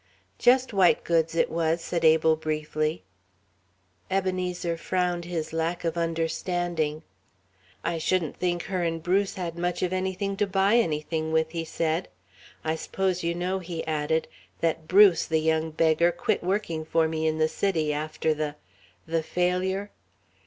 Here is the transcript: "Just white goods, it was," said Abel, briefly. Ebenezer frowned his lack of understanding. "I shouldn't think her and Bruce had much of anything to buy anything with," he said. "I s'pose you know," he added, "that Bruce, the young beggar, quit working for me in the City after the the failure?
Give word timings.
"Just 0.39 0.73
white 0.73 1.03
goods, 1.03 1.35
it 1.35 1.47
was," 1.51 1.79
said 1.79 2.03
Abel, 2.03 2.35
briefly. 2.35 3.03
Ebenezer 4.09 4.75
frowned 4.75 5.25
his 5.25 5.53
lack 5.53 5.83
of 5.83 5.95
understanding. 5.95 7.03
"I 7.83 7.99
shouldn't 7.99 8.35
think 8.37 8.63
her 8.63 8.81
and 8.81 9.03
Bruce 9.03 9.35
had 9.35 9.59
much 9.59 9.83
of 9.83 9.93
anything 9.93 10.35
to 10.37 10.47
buy 10.47 10.77
anything 10.77 11.31
with," 11.31 11.51
he 11.51 11.63
said. 11.63 12.07
"I 12.63 12.73
s'pose 12.77 13.23
you 13.23 13.35
know," 13.35 13.59
he 13.59 13.85
added, 13.85 14.27
"that 14.59 14.87
Bruce, 14.87 15.27
the 15.27 15.37
young 15.37 15.69
beggar, 15.69 16.11
quit 16.11 16.41
working 16.43 16.83
for 16.83 17.07
me 17.07 17.27
in 17.27 17.37
the 17.37 17.47
City 17.47 17.93
after 17.93 18.33
the 18.33 18.55
the 19.05 19.21
failure? 19.21 19.91